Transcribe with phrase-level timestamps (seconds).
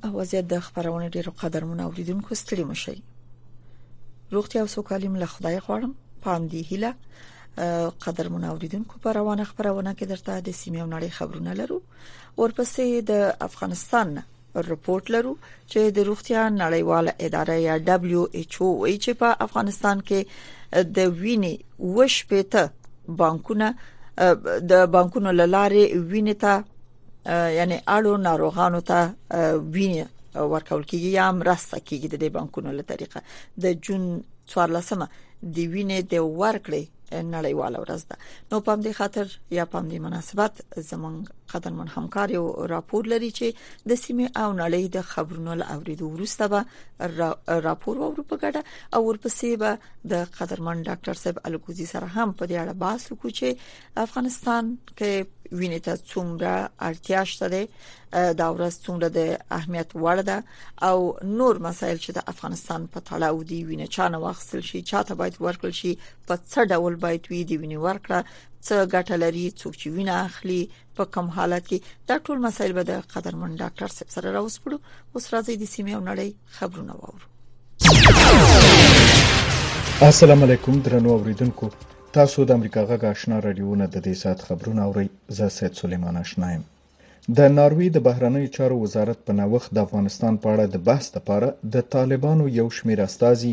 [0.04, 2.96] او وضعیت د خبرونه ډیرو قدرمنو اوریدونکو ستړي مشي
[4.32, 5.90] روغتیا او سوکالي مله خدای غواړم
[6.22, 6.92] پام دی هیله
[8.04, 11.78] قدر منوریدونکو په روانه خبرونه کې درته د سیمه نړۍ خبرونه لرو
[12.42, 13.12] ورپسې د
[13.48, 14.20] افغانستان
[14.70, 15.32] رپورت لرو
[15.70, 20.20] چې د روغتیا نړیواله اداره یا دبليو ایچ او چې په افغانستان کې
[20.96, 21.54] د وینې
[21.96, 22.70] وش پته
[23.24, 23.72] بانکونه
[24.74, 26.54] د بانکونو لارې وینې ته
[27.58, 29.00] یعنی اړو ناروغانو ته
[29.74, 33.22] وینې ورکول کیږي یا مرسته کیږي د بانکونو له طریقه
[33.66, 35.10] د جون 14مه
[35.42, 36.98] د وینې د ورکړې
[37.30, 38.16] نړیواله ورځ ده
[38.50, 41.16] نو پام دې خاطر یا پام دې مناسبت زمون
[41.52, 46.48] قدرمن همکار یو راپور لري چې د سیمې او نړۍ د خبرونو له اوریدو وروسته
[46.54, 52.14] به را راپور وورو په ګډه او ورپسې به د قدرمن ډاکټر صاحب الکوزي سره
[52.18, 56.50] هم په دې اړه بحث وکړو چې افغانستان کې وینې ته څومره
[56.88, 57.46] اړتیا شته
[58.40, 59.20] دا ورځ څومره د
[59.58, 60.38] اهمیت وړ ده
[60.88, 60.98] او
[61.38, 65.12] نور مسایل چې د افغانستان په تړاو دي وینې چا نه واخصل شي چا ته
[65.20, 65.92] باید ورکړل شي
[66.28, 68.18] په څه ډول باید وی دی وینې ورکړه
[68.66, 70.60] څه ګټه لري څوک چې وینې اخلي
[70.96, 74.76] په کوم حالت کې دا ټول مسایل به د قدرمن ډاکټر صاحب سره راوسپړو
[75.14, 77.26] اوس راځي د سیمې او نړۍ خبرونه واورو
[80.10, 81.66] السلام علیکم درنو اوریدونکو
[82.16, 86.14] تاسو د امریکا غږ آشنا رادیو نه د دې سات خبرونه اورئ زه سید سلیمان
[86.24, 86.62] آشنا یم
[87.36, 91.48] د ناروی د بهرنیو چارو وزارت په نوښت د افغانستان په اړه د بحث لپاره
[91.74, 93.52] د طالبانو یو شمیر استازي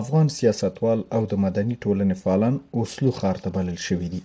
[0.00, 4.22] افغان سیاستوال او د مدني ټولنې فعالان اوسلو ښار ته بلل شوي دي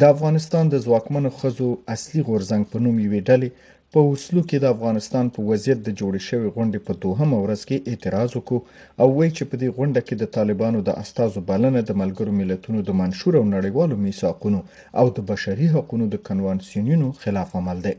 [0.00, 3.48] د افغانستان د ځواکمنو خزو اصلي غورزنګ په نوم یوې ډلې
[3.94, 7.84] په اوسلو کې د افغانستان په وضعیت د جوړې شوې غونډې په دوهمه ورځ کې
[7.90, 8.58] اعتراض وکړو
[9.02, 12.78] او وایي چې په دې غونډه کې د طالبانو د استازو بلنه د ملګرو ملتونو
[12.88, 14.60] د منشور او نړیوالو میثاقونو
[15.00, 17.94] او د بشري حقوقو د کنوانسیونونو خلاف عمل دی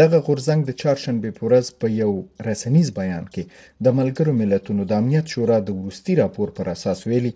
[0.00, 2.12] دغه غورزنګ د چهارشنبه په ورځ په یو
[2.48, 3.42] رسنیز بیان کې
[3.84, 7.32] د ملګرو ملتونو د امنیت شورا د وروستي راپور پر اساس ویلي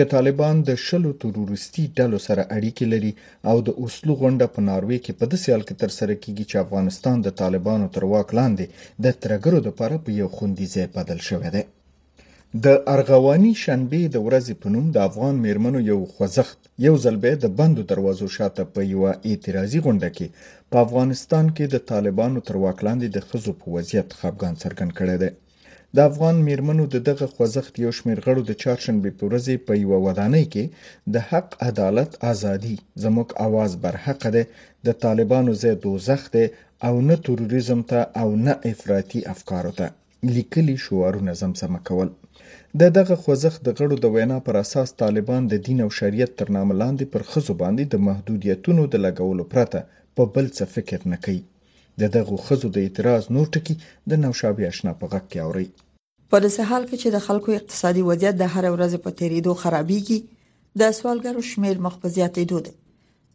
[0.00, 3.12] چې طالبان د شلو تروریستي ډلو سره اړیکې لري
[3.50, 7.16] او د اوسلو غونډه په ناروې کې په داسې حال کې ترسره کیږي چې افغانستان
[7.22, 8.64] د طالبانو تر واک لاندې
[9.04, 11.62] د ترګرو لپاره په یو خوندي ځای بدل شوی دی
[12.64, 17.32] د ارغواني شنبه د ورځې په نوم د افغان میرمنو یو خوځښت یو ځل به
[17.38, 20.26] د بندو دروازو شاته په یو اعتراضي غونډه کې
[20.70, 25.16] په افغانستان کې د طالبانو تر واک لاندې د خزو په وضعیت خپګان څرګند کړی
[25.24, 25.30] دی
[25.96, 29.98] د افغان میرمنو د دغه خوځښت یو شمېر غړو د چهارشنبې په ورځې په یوه
[30.06, 30.64] ودانۍ کې
[31.14, 34.42] د حق عدالت ازادي زموږ اواز برحقه ده
[34.86, 36.46] د طالبانو ځای دوزخ دی
[36.86, 39.86] او نه تروریزم ته او نه افراطي افکارو ته
[40.36, 42.08] لیکلي شعارونه زمزمه کول
[42.80, 46.48] د دغه خوځښت د غړو د وینا پر اساس طالبان د دین او شریعت تر
[46.56, 49.80] نامه لاندې پر ښځو باندې د محدودیتونو د لګولو پرته
[50.16, 51.42] په بل څه فکر نه کوي
[52.00, 53.74] د دغه خزو د اعتراض نور ټکی
[54.12, 55.66] د نوشابه آشنا په غک کې اوري
[56.30, 60.18] په داسې حال کې چې د خلکو اقتصادي وضعیت د هر ورځ په تیریدو خرابېږي
[60.82, 62.74] د سوالګرو شمیر مخ په زیاتېدو دی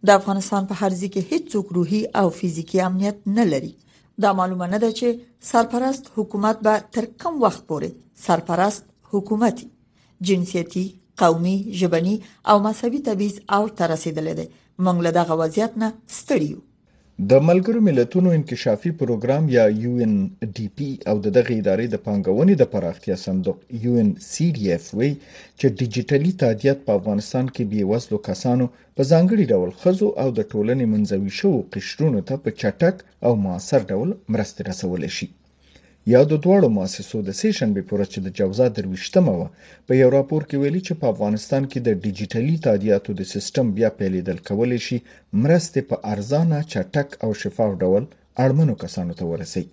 [0.10, 3.72] د افغانستان په هر ځکه هیڅ څوک روحي او فزیکی امنیت نه لري
[4.26, 5.08] دا معلومه نه ده چې
[5.52, 7.90] سرپرست حکومت به تر کوم وخت پورې
[8.26, 8.84] سرپرست
[9.14, 9.68] حکومتي
[10.32, 10.86] جنسيتي
[11.24, 12.16] قومي ژبني
[12.54, 15.90] او مذهبي تبعیض او تر رسیدلې ده موږ له دغه وضعیت نه
[16.20, 16.62] ستړي یو
[17.30, 20.14] د ملګرو ملتونو انکشافي پروګرام یا یو ان
[20.56, 24.66] ډی پی او د دغه ادارې د پانګونې د پراختیا صندوق یو ان سی ډی
[24.78, 25.12] اف وی
[25.60, 28.66] چې ډیجیټلی تادیات په افغانستان کې بې وسلو کسانو
[28.96, 32.96] په ځانګړي ډول خزو او د ټولنې منځوي شو قشرونو ته په چټک
[33.26, 35.28] او موثر ډول مرسته رسول شي
[36.16, 39.48] یادو دواړو مؤسسو د سې شنبې په ورځ چې د جوزا درويشتمه وه
[39.88, 43.90] په یو راپور کې ویلي چې په افغانستان کې د ډیجیټلی تادیاتو د سیستم بیا
[44.00, 44.98] پیلېدل کولی شي
[45.44, 48.04] مرستې په ارزانه چټک او شفاف ډول
[48.46, 49.68] اړمنو کسانو ته ورسوي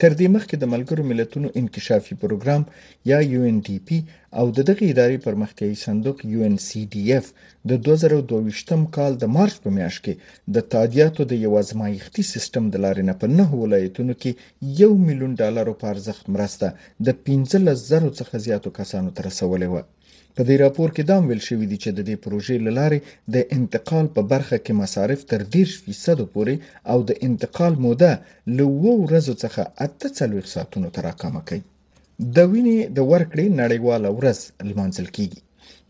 [0.00, 2.62] تر دې مخکې د ملګرو ملتونو انکشافي پروګرام
[3.10, 3.98] یا یو ان ډی پی
[4.38, 7.26] او د دغه ادارې پرمختیایي صندوق یو ان سی ډی اف
[7.70, 10.14] د 2022م کال د مارچ په میاشت کې
[10.54, 14.30] د تادیاتو د یو ازمایښتي سیستم د لارې نه په نه ولایتونو کې
[14.82, 16.66] یو میلیون ډالر په ارزښت مرسته
[17.06, 19.76] د 15000 څخه زیاتو کسانو ته رسولې و
[20.38, 22.98] په دې راپور کې دا هم ویل شوي دي چې د دې پروژې له لارې
[23.34, 26.56] د انتقال په برخه کې مصارف تر 10% پورې
[26.92, 28.12] او د انتقال موده
[28.56, 31.62] له 2 ورځو څخه 48 ساعتونو ته راکمه کوي
[32.36, 34.38] د وینې د ورکړې نړیواله ورځ
[34.68, 35.40] لمانځل کیږي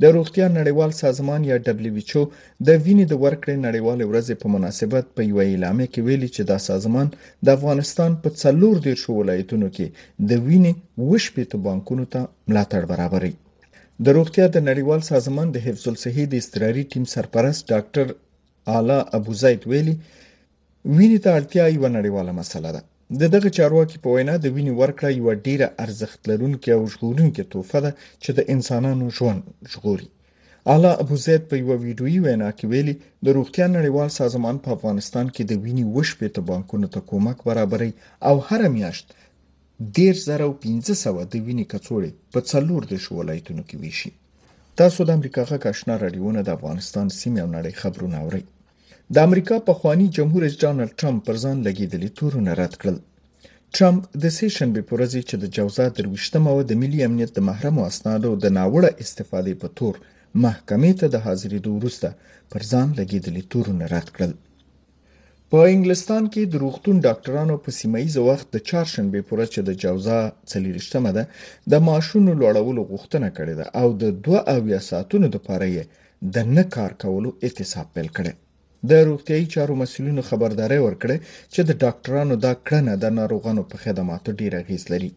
[0.02, 1.56] د روغتیا نړیوال سازمان یا
[1.96, 2.22] WHO
[2.66, 6.58] د وینې د ورکړې نړیواله ورځ په مناسبت په یو اعلامیه کې ویلي چې دا
[6.70, 7.06] سازمان
[7.44, 9.86] د افغانستان په څلور ډیر شو ولایتونو کې
[10.28, 10.72] د وینې
[11.10, 13.34] وشپې بانکونو ته ملاتړ برابري
[14.04, 18.06] د روغتیا د نړیوال سازمان د حفظ الصحې د اضطراري ټیم سرپرست ډاکټر
[18.76, 19.94] اعلی ابو زید ویلي
[20.96, 22.80] وینې ته اړتیا یو نړیواله مسله ده
[23.20, 27.78] د دغه چارواکي په وینا د وینې ورکړه یو ډیره ارزښت لرونکې او ژغورونکې توفه
[27.84, 27.90] ده
[28.22, 29.40] چې د انسانانو ژوند
[29.72, 30.08] ژغوري
[30.72, 32.94] اعلی ابو زید په یو ویډیوي وینا کې ویلي
[33.24, 37.90] د روغتیا نړیوال سازمان په افغانستان کې د وینې وشپې ته بانکونو ته کومک برابري
[38.28, 39.06] او هر میاشت
[39.96, 44.10] دیرش زره او پنځه سوه د وینې کڅوړې په څلور دېرشو ولایتونو کې ویشي
[44.78, 48.44] تاسو د امریکا غږ آشنا راډیوونه د افغانستان سیمې او نړۍ خبرونه اورئ
[49.14, 52.96] د امریکا پخوانی جمهور رئیس ډانلډ ټرمپ پر ځان لګیدلی تورونه رد کړل
[53.76, 57.74] ټرمپ د سیشن به پرځي چې د جوزا دروښتمه او د ملي امنیت د محرم
[57.80, 59.94] او اسنادو د ناوړه استفادې په تور
[60.44, 62.08] محکمې ته د حاضرېدو وروسته
[62.52, 64.32] پر ځان لګیدلی تورونه رد کړل
[65.54, 69.70] په انګلستان کې د روغتون ډاکټرانو په سیمه ایز وخت د چهارشنبه پورې چې د
[69.82, 70.18] جوزا
[70.50, 71.24] چلیرشتمه ده
[71.72, 75.84] د معاشونو لوړولو غوښتنه کړې ده او د 2 اویا ساعتونو لپاره یې
[76.34, 78.32] د نه کار کولو اعتصاب پیل کړي
[78.90, 81.16] د روغتیاي چارو مسولینو خبرداري ورکړه
[81.54, 85.10] چې د ډاکټرانو دا کړنه د ناروغانو په خدماتو ډیره غیز لري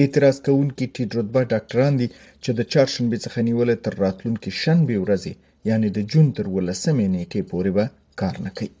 [0.00, 2.08] اعتراض کوونکي ټیټ رتبه ډاکټران دي
[2.42, 5.32] چې د چهارشنبه څخه نیولې تر راتلونکي شنبه ورځې
[5.70, 6.70] یعنی د جون تر 18
[7.14, 7.84] نیټې پورې به
[8.22, 8.72] کار نه کوي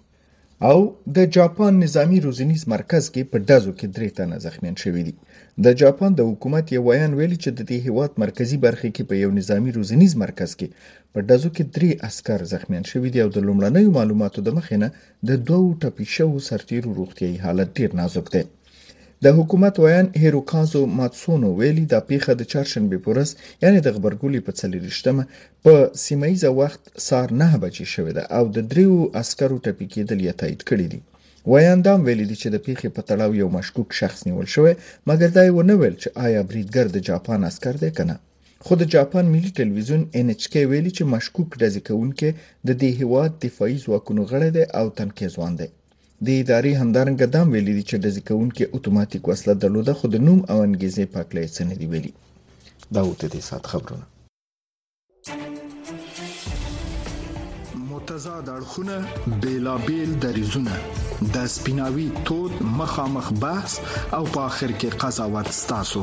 [0.70, 0.80] او
[1.16, 5.14] د جاپان نظامی روزنیز مرکز کې په دزو کې درې تنه زخمیان شوي دي
[5.64, 9.14] د جاپان د حکومت یو ویان ویلي چې د دې هیواد مرکزی برخې کې په
[9.22, 10.68] یو نظامی روزنیز مرکز کې
[11.12, 14.88] په دزو کې درې عسكر زخمیان شوي دي او د لومړنیو معلوماتو د مخې نه
[15.28, 18.42] د دوو ټپي شوو سرتیرو روغتیايي حالت ډیر نازک دی
[19.26, 23.30] د حکومت ویان هیروکازو ماتسونو ویلي دا پیښه د چړشنبه پورس
[23.62, 25.24] یعنی د خبرګولي په 14مه
[25.64, 25.72] په
[26.04, 30.32] سیمه ایز وخت سار 9 بجې شوې ده او د دریو عسکرو ټپي کېدل یې
[30.40, 31.00] تایید کړی دی
[31.52, 34.74] ویاندام ویلي دي چې د پیښې په تړاو یو مشکوک شخص نیول شوی
[35.08, 38.14] مګر دا یې ونه ویل چې آیا بریدګر د جاپان عسکر دی کنه
[38.64, 42.28] خو د جاپان ملي ټلویزیون ان ایچ کی ویلي چې مشکوک ډزې کوونکې
[42.68, 45.68] د دې هیواد دفاعي ځواکونو غړی دی او تنکې ځوان دی
[46.26, 50.40] د ادارې همدارنګه دام ویلي دي چې د ځکونکو اتوماتیک وسله درلوده خو د نوم
[50.52, 52.12] او انګیزې پاکلې څه نه دی ویلي
[52.96, 54.04] دا وته دي سات خبرونه
[57.90, 58.96] متضاد اړخونه
[59.46, 60.74] بیلابل دریزونه
[61.38, 63.72] د سپیناوي تود مخامخ بحث
[64.16, 66.02] او په اخر کې قضاوت ستاسو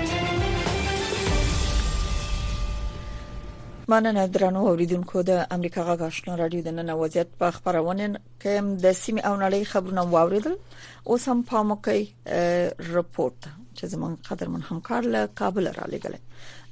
[3.91, 8.05] مننه درنو اوریدونکو د امریکا غږ آشنا رادیو د نن وضعیت په خبرونه
[8.41, 8.53] کې
[8.83, 10.53] د سیمې او نړۍ خبرونه واوریدل
[11.11, 12.03] اوس هم په موقعي
[12.95, 13.39] رپورت
[13.77, 16.15] چې زمون قدر من همکار له کابل را لګل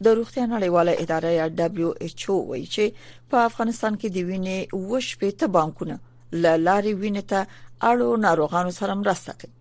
[0.04, 2.84] د روغتي نړیواله ادارې یا دبليو ایچ او وایي چې
[3.34, 4.58] په افغانستان کې د وینې
[4.94, 5.96] وش په ته بانکونه
[6.70, 7.42] لاري وینې ته
[7.92, 9.54] اړو ناروغانو سره مرسته کوي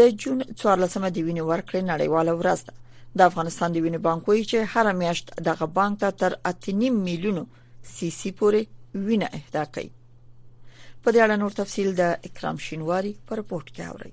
[0.00, 2.74] د جون 14 د وینې ورکړې نړیواله ورځ ده
[3.18, 7.44] د افغانستان د وینې بانک وایي چې هر میاشت دغه بانک ته تر 8.5 میلیونو
[7.94, 8.60] سی سی پورې
[9.06, 9.90] وینه اهدا کوي
[11.02, 14.12] په دې اړه نور تفصيل د اکرام شینواری پر پورت کې اوري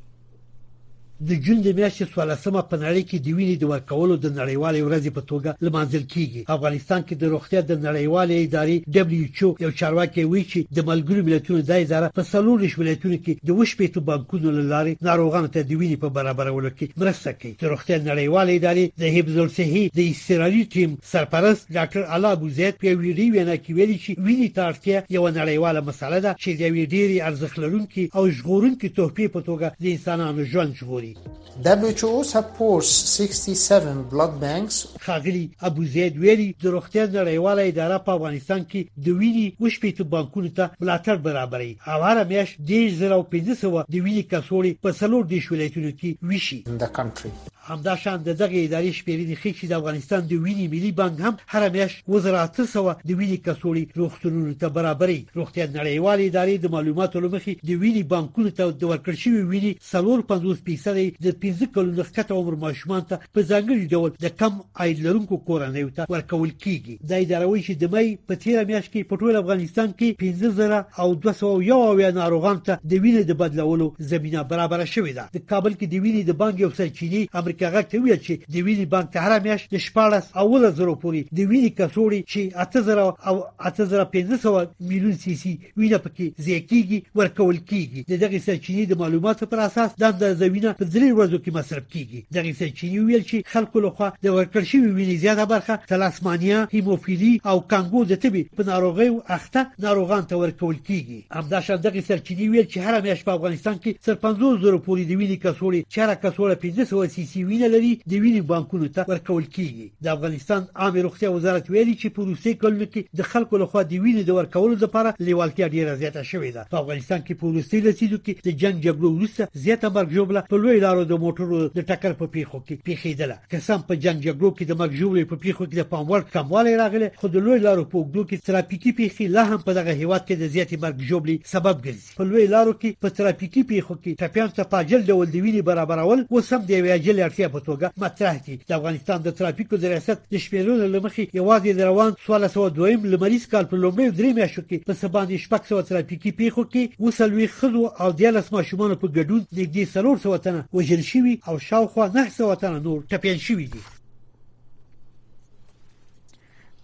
[1.27, 5.11] د جون د میاشتې 14مه په نړۍ کې د وینې د ورکولو د نړیوالې ورځې
[5.17, 8.75] په توګه لمانځل کیږي افغانستان کې د روغتیا د نړیوالې ادارې
[9.19, 13.49] WHO یو چارواکي وایي چې د ملګرو ملتونو د ادارې په څلورش ملتونو کې د
[13.59, 17.97] وشپې تو بانکونو لارې ناروغانو ته د وینې په برابرولو کې مرسته کوي د روغتیا
[18.09, 23.55] نړیوالې ادارې د حفظ الصحې د استرالي ټیم سرپرست ډاکټر علا بوزید په ویډیو وینا
[23.63, 28.23] کې ویلي چې وینې تارتیا یو نړیواله مسله ده چې د ډېری ارزښت لرونکي او
[28.37, 32.89] ژغورونکي توپې په توګه د انسانانو ژوند ژغوري کوي WHO supports
[33.19, 39.17] 67 blood banks خاغلی ابو زید ویلي د روغتیا نړیواله اداره په افغانستان کې د
[39.21, 44.91] ویني وشپېتو بانکونو ته ملاتړ برابري او هر میاشت د 1500 د ویني کڅوړې په
[44.99, 47.33] څلور د شولېتونو کې وشي د کانټري
[47.69, 51.97] همداشان دغه ادارې شپېلې د خېچې د افغانستان د ویني ملي بانک هم هر میاشت
[52.15, 57.81] وزارت سره د ویني کڅوړې روغتونونو ته برابري روغتیا نړیواله ادارې د معلوماتو لمخې د
[57.83, 63.01] ویني بانکونو ته د ورکړشي ویني څلور 50% دی د 15 کلونو ښکته عمر ماشومان
[63.09, 64.53] ته په ځانګړي ډول د کم
[64.83, 69.07] عاید لرونکو کورنۍ ته ورکول کیږي د اداروي چې د مې په 13 میاشت کې
[69.11, 74.79] په ټول افغانستان کې 15000 او 201 ناروغان ته د وینې د بدلولو زمينه برابر
[74.95, 78.21] شوې ده د کابل کې د وینې د بانک یو سرچینی امریکا غږ ته ویل
[78.27, 82.19] چې د وینې بانک ته هر میاشت د 14 اول زرو پوري د وینې کڅوړې
[82.31, 83.35] چې 8000 او
[83.71, 89.59] 8500 میلیون سی سی وینه پکې زیاتېږي ورکول کیږي د دغه سرچینې د معلوماتو پر
[89.69, 89.89] اساس
[90.21, 93.77] د زمينه په درې ورځو کې مصرف کیږي دغه څه چې یو ویل چې خلکو
[93.85, 99.19] لخوا د ورکړ شوی وینې زیاته برخه تلاسمانیا هیموفیلی او کانګو د تبي په ناروغیو
[99.37, 103.35] اخته ناروغان ته ورکول کیږي همدا شان دغه څه چې ویل چې هر میاشت په
[103.39, 107.69] افغانستان کې سر 500 زره پورې د وینې کڅوړې چاره کڅوړه 1500 سی سی وینې
[107.75, 112.21] لري د وینې بانکونو ته ورکول کیږي د افغانستان عامه روغتیا وزارت ویلي چې په
[112.31, 116.51] روسي کلو کې د خلکو لخوا د وینې د ورکولو لپاره لیوالتیا ډیره زیاته شوې
[116.59, 120.45] ده په افغانستان کې په روسي لسیدو کې د جنگ جګړو وروسته زیاته مرګ جوړه
[120.51, 124.17] په لوی لوی لارو د موټرو د ټکر په پیښو کې پیښیدله قسم په جنگ
[124.27, 127.85] جګړو کې د مرجولې په پیښو کې د پاموړ کموالی راغله خو د لوی لارو
[127.93, 131.35] په وګړو کې ترافیکي پیښې لا هم په دغه هیواد کې د زیاتې مرګ جوړې
[131.53, 135.39] سبب ګرځي په لوی لارو کې په ترافیکي پیښو کې ټپيان ته پاجل ډول دی
[135.45, 139.81] ویني برابرول او سم دی ویجل اړتیا په توګه مطرح دي د افغانستان د ترافیکو
[139.83, 144.61] د ریاست د شپږلو لمخې یوازې د روان 1402 لمریز کال په لومړي درې میاشتو
[144.69, 148.95] کې په سبا د شپږ سو ترافیکي پیښو کې وسلوي خزو او د لس ماشومان
[149.03, 153.79] په ګډون نږدې 300 تنه وژل شوي او شاوخوا 900 تنه نور ټپيان شوي دي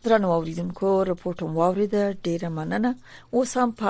[0.03, 2.95] درنو اوریدونکو رپورټ مو اوریده ډیره مننه
[3.33, 3.87] اوس هم په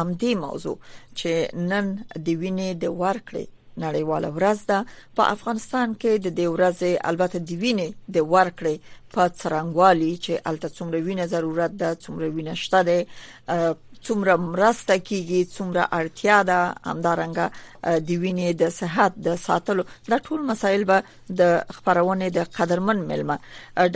[0.00, 0.76] امدې موضوع
[1.18, 1.30] چې
[1.70, 1.86] نن
[2.26, 3.46] د وینې د ورکړې
[3.84, 4.78] نړیواله ورځ ده
[5.20, 8.76] په افغانستان کې د دې ورځې البته د وینې د ورکړې
[9.14, 12.98] په څرنګوالي چې الته څومره وینې ضرورت ده څومره وینې شته ده
[14.06, 16.58] څومره مرسته کیږي څومره اړتیا ده
[16.90, 17.46] همدارنګه
[18.08, 19.82] د وینې د صحت د ساتلو
[20.12, 20.98] دا ټول مسایل به
[21.40, 21.42] د
[21.76, 23.36] خبرونه د قدرمن ملما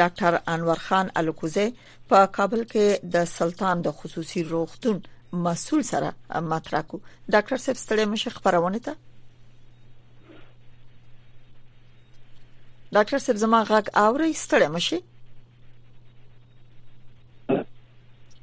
[0.00, 1.66] ډاکټر انور خان الکوزه
[2.10, 2.86] په کابل کې
[3.16, 4.96] د سلطان د خصوصي روغتون
[5.46, 6.10] مسول سره
[6.54, 6.96] مطرح کو
[7.34, 8.94] ډاکټر صاحب ستړي مشه خبرونه ته
[12.96, 15.00] ډاکټر صاحب زما غږ اوري ستړي مشه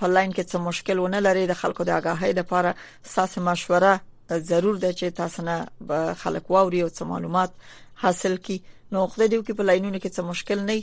[0.00, 4.00] په لاین کې څه مشکل ونه لري د خلکو د آگاهۍ لپاره ساس مشوره
[4.32, 7.50] ضرور ده چې تاسو نه خلک واوري او څه معلومات
[8.04, 8.60] حاصل کړي
[8.92, 10.78] نو خدای دې وکړي په لاینونو کې څه مشکل نه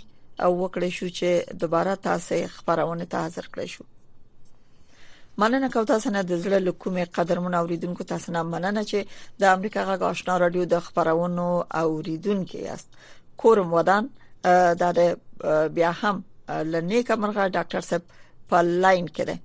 [0.46, 1.28] او وکړې شو چې
[1.60, 3.84] دوباره تاسو خبرونه ته حاضر کړئ شو
[5.44, 8.98] مننه کوم تاسو نه د زړه لکومې قدر مون اوریدونکو تاسو نه مننه چې
[9.44, 11.48] د امریکا غږ آشنا رادیو د خبرونو
[11.84, 12.90] اوریدونکو یاست
[13.44, 14.04] کورم ودان
[14.84, 15.02] د
[15.80, 16.16] بیا هم
[16.74, 18.04] لنیکه مرغه ډاکټر صاحب
[18.52, 19.36] په لاین کې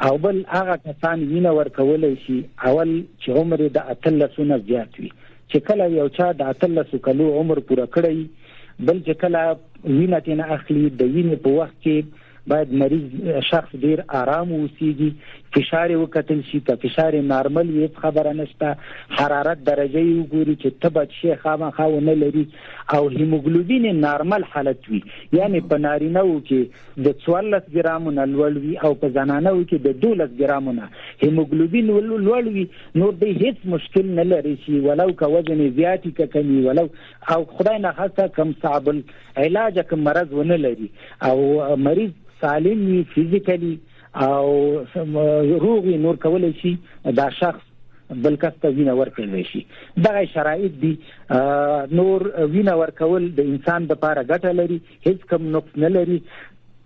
[0.08, 2.37] او بل هغه کسان وینه ورکول شي
[2.70, 2.90] اول
[3.22, 5.10] چې عمر د اتلسونه زیات وي
[5.50, 10.44] چې کله یو چا د اتلسو کلو عمر پوره کړی بل چې کله وینه تین
[10.58, 15.12] اخلي د وینې په وخت کې باید مریض شخص ډیر آرام وسیږي
[15.54, 18.76] فشار وکتل شي که فشار نارمل وي خبره نشته
[19.18, 22.44] حرارت درجه یې وګوري چې تبه شي خامخا ونه لري
[22.94, 25.00] او هیموګلوبین نارمل حالت وي
[25.38, 29.62] یعنی په نارینه وو کې د 14 ګرام نه لوړ وي او په زنانه وو
[29.62, 30.90] کې د 12 ګرام نه
[31.22, 32.66] هیموګلوبین لوړ وي
[33.04, 36.88] نو د هیڅ مشکل نه لري شي ولو که وزن زیاتی که کمی ولو
[37.36, 38.92] او خدای نه خاصه کم صعب
[39.46, 40.90] علاج کوم مرز ونه لري
[41.30, 41.40] او
[41.88, 42.14] مریض
[42.46, 43.76] سالم وي فزیکلی
[44.16, 44.87] او
[45.61, 47.61] روغي نور کولای شي دا شخص
[48.14, 49.61] بلکې ته وینه ورکړل شي
[50.07, 50.90] دا شرایط دي
[52.00, 56.18] نور وینه ورکول د انسان لپاره ګټه لري هیڅ کم نقص نه لري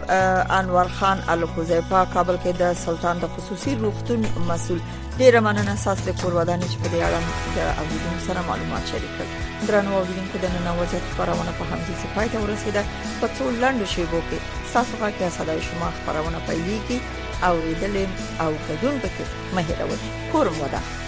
[0.59, 4.21] انور خان الکوزیپا کابل کې د سلطان د خصوصي روغتون
[4.51, 4.79] مسول
[5.19, 7.21] ډیره مننه اساس د کورودانې چې په دې اړه
[7.57, 9.25] د اوریدونکو سره معلومات شریک کړ
[9.71, 12.83] درنو اوریدونکو د نن ورځې خبرونه په همدې ځای پای ته ورسیده
[13.21, 14.39] په څو لاندې شیبو کې
[14.77, 16.97] تاسو هغه صداي شما خبرونه پیلېږي
[17.51, 17.95] اوریدل
[18.39, 19.25] او کډون پکې
[19.55, 21.07] مهرباني کوم ودا